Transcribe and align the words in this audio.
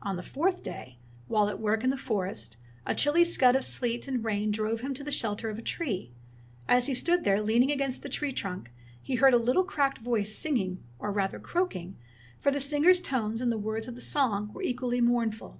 On 0.00 0.16
the 0.16 0.22
fourth 0.22 0.62
day, 0.62 0.96
while 1.28 1.50
at 1.50 1.60
work 1.60 1.84
in 1.84 1.90
the 1.90 1.98
for 1.98 2.26
est, 2.26 2.56
a 2.86 2.94
chilly 2.94 3.24
scud 3.24 3.54
of 3.54 3.62
sleet 3.62 4.08
and 4.08 4.24
rain 4.24 4.50
drove 4.50 4.80
him 4.80 4.94
to 4.94 5.04
the 5.04 5.12
shelter 5.12 5.50
of 5.50 5.58
a 5.58 5.62
tree. 5.62 6.12
As 6.66 6.86
he 6.86 6.94
stood 6.94 7.24
there 7.24 7.42
leaning 7.42 7.70
against 7.70 8.00
the 8.02 8.08
tree 8.08 8.32
trunk 8.32 8.70
he 9.02 9.16
heard 9.16 9.34
a 9.34 9.36
little 9.36 9.64
cracked 9.64 9.98
voice 9.98 10.34
singing, 10.34 10.82
or 10.98 11.12
rather 11.12 11.38
croaking, 11.38 11.98
for 12.40 12.50
the 12.50 12.58
singer's 12.58 13.00
tone 13.02 13.34
and 13.42 13.52
the 13.52 13.58
words 13.58 13.86
of 13.86 13.94
the 13.94 14.00
28 14.00 14.12
Fairy 14.12 14.22
Tale 14.22 14.30
Bears 14.38 14.48
song 14.48 14.54
were 14.54 14.62
equally 14.62 15.00
mournful. 15.02 15.54